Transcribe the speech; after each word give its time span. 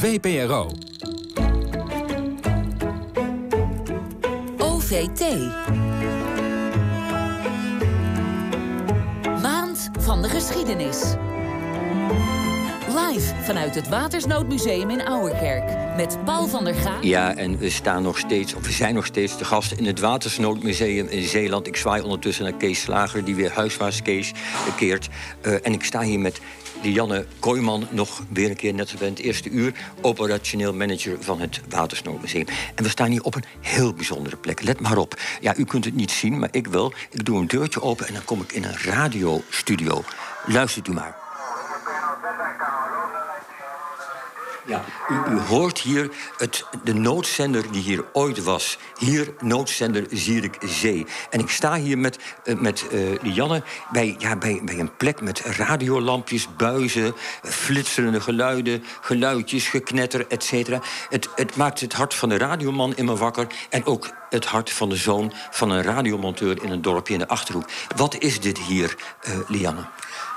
VPRO. 0.00 0.66
OVT. 4.58 5.20
Maand 9.42 9.90
van 9.98 10.22
de 10.22 10.28
geschiedenis. 10.28 11.14
Live 12.90 13.34
vanuit 13.42 13.74
het 13.74 13.88
Watersnoodmuseum 13.88 14.90
in 14.90 15.06
Ouwerkerk. 15.06 15.96
Met 15.96 16.24
Paul 16.24 16.48
van 16.48 16.64
der 16.64 16.74
Gaag. 16.74 17.02
Ja, 17.02 17.34
en 17.34 17.58
we 17.58 17.70
staan 17.70 18.02
nog 18.02 18.18
steeds, 18.18 18.54
of 18.54 18.66
we 18.66 18.72
zijn 18.72 18.94
nog 18.94 19.06
steeds 19.06 19.38
de 19.38 19.44
gasten 19.44 19.78
in 19.78 19.86
het 19.86 20.00
Watersnoodmuseum 20.00 21.06
in 21.06 21.28
Zeeland. 21.28 21.66
Ik 21.66 21.76
zwaai 21.76 22.02
ondertussen 22.02 22.44
naar 22.44 22.52
Kees 22.52 22.80
Slager, 22.80 23.24
die 23.24 23.34
weer 23.34 23.52
huiswaarts 23.52 24.02
Kees 24.02 24.32
keert. 24.76 25.08
Uh, 25.42 25.52
en 25.62 25.72
ik 25.72 25.84
sta 25.84 26.00
hier 26.00 26.20
met 26.20 26.40
Janne 26.82 27.26
Kooijman, 27.38 27.86
nog 27.90 28.22
weer 28.28 28.50
een 28.50 28.56
keer 28.56 28.74
net 28.74 28.94
bij 28.98 29.08
het 29.08 29.18
eerste 29.18 29.50
uur, 29.50 29.72
operationeel 30.00 30.74
manager 30.74 31.16
van 31.20 31.40
het 31.40 31.60
Watersnoodmuseum. 31.68 32.46
En 32.74 32.84
we 32.84 32.90
staan 32.90 33.10
hier 33.10 33.22
op 33.22 33.34
een 33.34 33.44
heel 33.60 33.94
bijzondere 33.94 34.36
plek. 34.36 34.62
Let 34.62 34.80
maar 34.80 34.98
op. 34.98 35.20
Ja, 35.40 35.56
u 35.56 35.64
kunt 35.64 35.84
het 35.84 35.94
niet 35.94 36.10
zien, 36.10 36.38
maar 36.38 36.48
ik 36.52 36.66
wel. 36.66 36.92
Ik 37.10 37.24
doe 37.24 37.38
een 37.38 37.46
deurtje 37.46 37.82
open 37.82 38.06
en 38.06 38.14
dan 38.14 38.24
kom 38.24 38.40
ik 38.40 38.52
in 38.52 38.64
een 38.64 38.78
radiostudio. 38.84 40.04
Luistert 40.46 40.88
u 40.88 40.92
maar. 40.92 41.29
Ja, 44.66 44.84
u, 45.08 45.38
hoort 45.38 45.78
hier 45.78 46.10
het, 46.36 46.64
de 46.84 46.94
noodzender 46.94 47.72
die 47.72 47.82
hier 47.82 48.04
ooit 48.12 48.42
was. 48.42 48.78
Hier, 48.98 49.34
noodzender 49.40 50.06
Zierik 50.10 50.56
Zee. 50.60 51.06
En 51.30 51.40
ik 51.40 51.50
sta 51.50 51.74
hier 51.74 51.98
met, 51.98 52.18
uh, 52.44 52.60
met 52.60 52.86
uh, 52.92 53.22
Janne 53.22 53.62
bij, 53.92 54.14
ja, 54.18 54.36
bij, 54.36 54.60
bij 54.64 54.78
een 54.78 54.96
plek 54.96 55.20
met 55.20 55.40
radiolampjes, 55.40 56.56
buizen, 56.56 57.14
flitserende 57.42 58.20
geluiden, 58.20 58.84
geluidjes, 59.00 59.68
geknetter, 59.68 60.26
et 60.28 60.44
cetera. 60.44 60.80
Het, 61.08 61.28
het 61.34 61.56
maakt 61.56 61.80
het 61.80 61.92
hart 61.92 62.14
van 62.14 62.28
de 62.28 62.38
radioman 62.38 62.96
in 62.96 63.04
me 63.04 63.16
wakker. 63.16 63.46
En 63.70 63.86
ook 63.86 64.10
het 64.30 64.44
hart 64.44 64.70
van 64.70 64.88
de 64.88 64.96
zoon 64.96 65.32
van 65.50 65.70
een 65.70 65.82
radiomonteur 65.82 66.62
in 66.62 66.70
een 66.70 66.82
dorpje 66.82 67.12
in 67.12 67.18
de 67.18 67.28
Achterhoek. 67.28 67.68
Wat 67.96 68.18
is 68.18 68.40
dit 68.40 68.58
hier, 68.58 68.96
uh, 69.28 69.36
Lianne? 69.48 69.84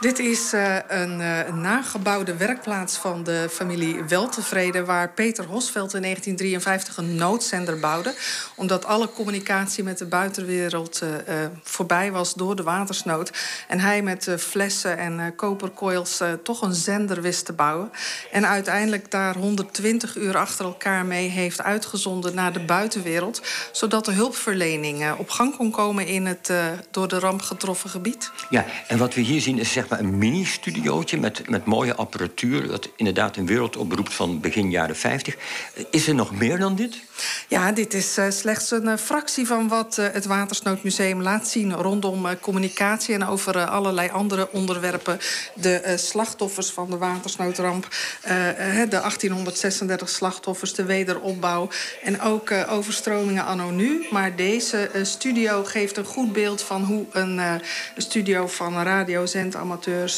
Dit 0.00 0.18
is 0.18 0.52
een, 0.88 1.20
uh, 1.20 1.46
een, 1.46 1.60
nagebouwde 1.60 2.36
werkplaats 2.36 2.96
van 2.96 3.24
de 3.24 3.46
familie 3.50 4.04
Weltevreden... 4.04 4.86
waar 4.86 5.12
Peter 5.12 5.44
Hosveld 5.44 5.94
in 5.94 6.02
1953 6.02 6.96
een 6.96 7.14
noodzender 7.14 7.78
bouwde. 7.78 8.14
Omdat 8.54 8.84
alle 8.84 9.10
communicatie 9.10 9.84
met 9.84 9.98
de 9.98 10.06
buitenwereld 10.06 11.00
uh, 11.02 11.08
voorbij 11.62 12.12
was 12.12 12.34
door 12.34 12.56
de 12.56 12.62
watersnood. 12.62 13.32
En 13.68 13.80
hij 13.80 14.02
met 14.02 14.34
flessen 14.38 14.98
en 14.98 15.34
kopercoils 15.36 16.20
toch 16.42 16.62
een 16.62 16.74
zender 16.74 17.22
wist 17.22 17.46
te 17.46 17.52
bouwen. 17.52 17.90
En 18.32 18.46
uiteindelijk 18.46 19.10
daar 19.10 19.36
120 19.36 20.16
uur 20.16 20.36
achter 20.36 20.64
elkaar 20.64 21.06
mee 21.06 21.28
heeft 21.28 21.62
uitgezonden 21.62 22.34
naar 22.34 22.52
de 22.52 22.64
buitenwereld... 22.64 23.42
zodat 23.72 24.04
de 24.04 24.12
hulpverlening 24.12 25.12
op 25.18 25.30
gang 25.30 25.56
kon 25.56 25.70
komen 25.70 26.06
in 26.06 26.26
het 26.26 26.52
door 26.90 27.08
de 27.08 27.18
ramp 27.18 27.42
getroffen 27.42 27.90
gebied. 27.90 28.30
Ja, 28.50 28.64
en 28.88 28.98
wat 28.98 29.14
we 29.14 29.20
hier 29.20 29.40
zien 29.40 29.58
is 29.58 29.72
zeg 29.72 29.88
maar 29.90 29.98
een 29.98 30.18
mini-studiootje 30.18 31.18
met, 31.18 31.48
met 31.48 31.64
mooie 31.64 31.94
apparatuur. 31.94 32.68
Dat 32.68 32.88
inderdaad 32.96 33.36
een 33.36 33.46
wereld 33.46 33.76
oproept 33.76 34.14
van 34.14 34.40
begin 34.40 34.70
jaren 34.70 34.96
50. 34.96 35.36
Is 35.90 36.08
er 36.08 36.14
nog 36.14 36.32
meer 36.32 36.58
dan 36.58 36.74
dit? 36.74 36.98
Ja, 37.48 37.72
dit 37.72 37.94
is 37.94 38.18
uh, 38.18 38.30
slechts 38.30 38.70
een 38.70 38.84
uh, 38.84 38.96
fractie 38.96 39.46
van 39.46 39.68
wat 39.68 39.96
het 39.96 40.26
Watersnoodmuseum 40.26 41.22
laat 41.22 41.48
zien 41.48 41.74
rondom 41.74 42.38
communicatie 42.40 43.14
en 43.14 43.26
over 43.26 43.66
allerlei 43.66 44.08
andere 44.10 44.48
onderwerpen. 44.52 45.18
De 45.54 45.94
slachtoffers 45.96 46.70
van 46.70 46.90
de 46.90 46.96
watersnoodramp, 46.96 47.88
de 48.22 48.86
1836 48.88 50.08
slachtoffers, 50.08 50.74
de 50.74 50.84
wederopbouw 50.84 51.68
en 52.02 52.20
ook 52.20 52.52
overstromingen 52.68 53.44
anno 53.44 53.70
nu. 53.70 54.06
Maar 54.10 54.36
deze 54.36 54.90
studio 55.02 55.64
geeft 55.64 55.96
een 55.96 56.04
goed 56.04 56.32
beeld 56.32 56.62
van 56.62 56.84
hoe 56.84 57.06
een 57.12 57.40
studio 57.96 58.46
van 58.46 58.84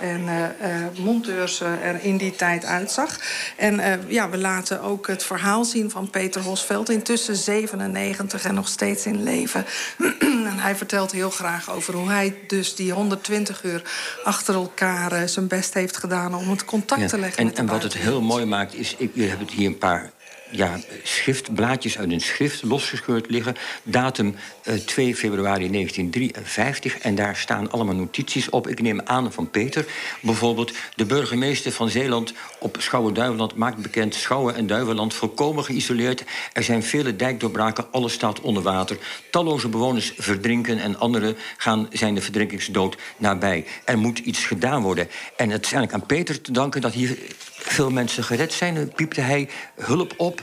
en 0.00 0.54
monteurs 0.98 1.60
er 1.60 2.02
in 2.02 2.16
die 2.16 2.36
tijd 2.36 2.64
uitzag. 2.64 3.18
En 3.56 4.04
ja, 4.08 4.30
we 4.30 4.38
laten 4.38 4.80
ook 4.80 5.06
het 5.06 5.24
verhaal 5.24 5.64
zien 5.64 5.90
van 5.90 6.10
Peter 6.10 6.42
Hosveld 6.42 6.90
intussen 6.90 7.36
97 7.36 8.44
en 8.44 8.54
nog 8.54 8.68
steeds 8.68 9.06
in 9.06 9.22
leven. 9.22 9.64
en 10.20 10.58
hij 10.58 10.76
vertelt 10.76 11.12
heel 11.12 11.30
graag 11.30 11.70
over 11.70 11.94
hoe 11.94 12.10
hij 12.10 12.34
dus 12.46 12.74
die 12.74 12.92
120 12.92 13.64
uur 13.64 13.82
achter 14.24 14.54
elkaar 14.54 15.28
zijn 15.28 15.46
best 15.46 15.74
heeft 15.74 15.96
gedaan 15.96 16.34
om 16.34 16.50
het 16.50 16.64
contact 16.64 17.00
ja, 17.00 17.08
te 17.08 17.18
leggen. 17.18 17.38
En, 17.38 17.46
met 17.46 17.58
en 17.58 17.66
wat 17.66 17.82
het 17.82 17.94
heel 17.94 18.20
mooi 18.22 18.44
maakt 18.44 18.74
is, 18.74 18.94
ik, 18.98 19.10
je 19.14 19.26
hebt 19.26 19.40
het 19.40 19.50
hier 19.50 19.66
een 19.66 19.78
paar 19.78 20.10
ja, 20.50 20.80
schriftblaadjes 21.02 21.98
uit 21.98 22.10
een 22.10 22.20
schrift 22.20 22.62
losgescheurd 22.62 23.30
liggen. 23.30 23.56
Datum 23.82 24.34
uh, 24.64 24.74
2 24.74 25.16
februari 25.16 25.70
1953. 25.70 26.98
En 26.98 27.14
daar 27.14 27.36
staan 27.36 27.70
allemaal 27.70 27.94
notities 27.94 28.50
op. 28.50 28.68
Ik 28.68 28.82
neem 28.82 29.00
aan 29.04 29.32
van 29.32 29.50
Peter. 29.50 29.86
Bijvoorbeeld, 30.20 30.72
de 30.96 31.04
burgemeester 31.04 31.72
van 31.72 31.88
Zeeland 31.88 32.32
op 32.58 32.76
Schouwen-Duiveland 32.80 33.54
maakt 33.54 33.82
bekend... 33.82 34.14
Schouwen 34.14 34.54
en 34.54 34.66
Duiveland 34.66 35.14
volkomen 35.14 35.64
geïsoleerd. 35.64 36.24
Er 36.52 36.62
zijn 36.62 36.82
vele 36.82 37.16
dijkdoorbraken, 37.16 37.86
alles 37.90 38.12
staat 38.12 38.40
onder 38.40 38.62
water. 38.62 38.98
Talloze 39.30 39.68
bewoners 39.68 40.12
verdrinken 40.16 40.78
en 40.78 40.98
anderen 40.98 41.36
gaan, 41.56 41.88
zijn 41.92 42.14
de 42.14 42.20
verdrinkingsdood 42.20 42.96
nabij. 43.16 43.66
Er 43.84 43.98
moet 43.98 44.18
iets 44.18 44.44
gedaan 44.44 44.82
worden. 44.82 45.08
En 45.36 45.50
het 45.50 45.64
is 45.64 45.72
eigenlijk 45.72 45.92
aan 45.92 46.06
Peter 46.16 46.40
te 46.40 46.52
danken 46.52 46.80
dat 46.80 46.92
hier 46.92 47.18
veel 47.64 47.90
mensen 47.90 48.24
gered 48.24 48.52
zijn. 48.52 48.92
Piepte 48.94 49.20
hij 49.20 49.48
hulp 49.74 50.14
op 50.16 50.33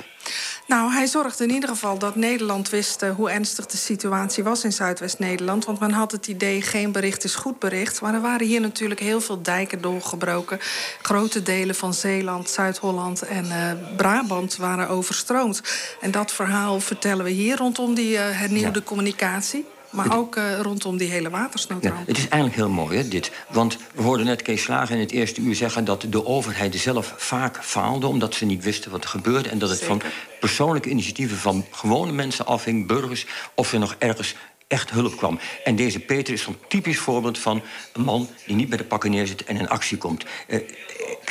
nou, 0.68 0.92
hij 0.92 1.08
zorgde 1.08 1.44
in 1.44 1.52
ieder 1.52 1.70
geval 1.70 1.98
dat 1.98 2.16
Nederland 2.16 2.70
wist 2.70 3.04
uh, 3.04 3.16
hoe 3.16 3.30
ernstig 3.30 3.66
de 3.66 3.78
situatie 3.78 4.44
was 4.44 4.64
in 4.64 4.74
Zuidwest-Nederland. 4.74 5.66
Want 5.66 5.80
men 5.80 5.92
had 5.92 6.12
het 6.12 6.28
idee, 6.28 6.62
geen 6.62 6.92
bericht 6.92 7.24
is 7.24 7.36
goed 7.36 7.60
bericht. 7.60 8.02
Maar 8.02 8.14
er 8.14 8.22
waren 8.22 8.48
hier 8.48 8.62
natuurlijk 8.62 9.00
heel 9.00 9.22
veel 9.22 9.42
dijken 9.42 9.82
doorgebroken. 9.82 10.60
Grote 11.02 11.44
delen 11.44 11.76
van 11.76 11.94
Zeeland, 11.94 12.50
Zuid-Holland 12.50 13.22
en 13.22 13.46
uh, 13.46 13.96
Brabant 13.96 14.56
waren 14.56 14.90
overstroomd. 14.90 15.62
En 16.02 16.12
dat 16.12 16.32
verhaal 16.32 16.80
vertellen 16.80 17.26
we 17.26 17.32
hier 17.32 17.58
rondom 17.58 17.94
die 17.94 18.14
uh, 18.14 18.20
hernieuwde 18.22 18.80
ja. 18.80 18.86
communicatie. 18.86 19.66
Maar 19.92 20.18
ook 20.18 20.36
uh, 20.36 20.60
rondom 20.60 20.98
die 20.98 21.10
hele 21.10 21.30
watersnoodramp. 21.30 21.98
Ja, 21.98 22.04
het 22.06 22.18
is 22.18 22.28
eigenlijk 22.28 22.56
heel 22.56 22.70
mooi, 22.70 22.98
hè, 22.98 23.08
dit. 23.08 23.32
Want 23.50 23.78
we 23.96 24.02
hoorden 24.02 24.26
net 24.26 24.42
Kees 24.42 24.62
Slager 24.62 24.96
in 24.96 25.02
het 25.02 25.12
eerste 25.12 25.42
uur 25.42 25.56
zeggen... 25.56 25.86
dat 25.86 26.06
de 26.10 26.26
overheid 26.26 26.76
zelf 26.76 27.14
vaak 27.18 27.64
faalde... 27.64 28.08
omdat 28.08 28.36
ze 28.36 28.46
niet 28.46 28.64
wisten 28.64 28.92
wat 28.92 29.04
er 29.04 29.10
gebeurde... 29.10 29.50
en 29.50 29.60
dat 29.60 29.70
het 29.70 29.80
Zeker. 29.80 30.00
van 30.00 30.12
persoonlijke 30.40 30.90
initiatieven 30.90 31.38
van 31.38 31.66
gewone 31.72 32.12
mensen 32.12 32.46
afhing... 32.46 32.88
burgers, 32.88 33.26
of 33.56 33.74
er 33.74 33.80
nog 33.80 33.96
ergens 34.00 34.36
echt 34.68 34.90
hulp 34.90 35.18
kwam. 35.18 35.40
En 35.64 35.76
deze 35.76 36.00
Peter 36.00 36.34
is 36.34 36.42
zo'n 36.42 36.58
typisch 36.68 37.00
voorbeeld 37.00 37.38
van 37.38 37.62
een 37.94 38.04
man... 38.04 38.30
die 38.46 38.56
niet 38.56 38.70
bij 38.70 38.78
de 38.78 38.84
pakken 38.84 39.12
neerzit 39.12 39.44
en 39.44 39.58
in 39.58 39.70
actie 39.70 39.98
komt. 39.98 40.26
Uh, 40.48 40.60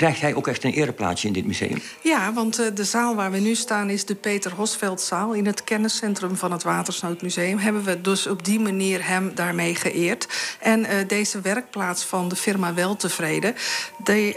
krijgt 0.01 0.21
hij 0.21 0.35
ook 0.35 0.47
echt 0.47 0.65
een 0.65 0.73
ereplaatsje 0.73 1.27
in 1.27 1.33
dit 1.33 1.47
museum? 1.47 1.83
Ja, 2.01 2.33
want 2.33 2.61
uh, 2.61 2.67
de 2.75 2.85
zaal 2.85 3.15
waar 3.15 3.31
we 3.31 3.39
nu 3.39 3.55
staan 3.55 3.91
is 3.91 4.05
de 4.05 4.15
Peter 4.15 4.53
Hosveldzaal. 4.53 5.33
In 5.33 5.47
het 5.47 5.65
kenniscentrum 5.65 6.37
van 6.37 6.53
het 6.53 6.63
Watersnoodmuseum... 6.63 7.59
hebben 7.59 7.85
we 7.85 8.01
dus 8.01 8.27
op 8.27 8.45
die 8.45 8.61
manier 8.61 9.07
hem 9.07 9.33
daarmee 9.35 9.75
geëerd. 9.75 10.29
En 10.61 10.81
uh, 10.81 10.89
deze 11.07 11.41
werkplaats 11.41 12.05
van 12.05 12.29
de 12.29 12.37
firma 12.37 12.75
Weltevreden... 12.75 13.55
Die, 14.05 14.35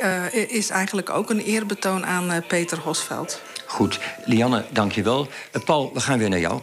is 0.48 0.70
eigenlijk 0.70 1.10
ook 1.10 1.30
een 1.30 1.40
eerbetoon 1.40 2.06
aan 2.06 2.44
Peter 2.48 2.80
Hosveld. 2.80 3.42
Goed. 3.66 4.00
Lianne, 4.26 4.66
dank 4.70 4.92
je 4.92 5.04
wel. 5.04 5.28
Paul, 5.66 5.92
we 5.94 6.00
gaan 6.00 6.20
weer 6.20 6.30
naar 6.30 6.40
jou. 6.40 6.62